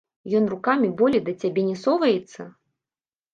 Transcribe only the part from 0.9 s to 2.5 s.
болей да цябе не соваецца?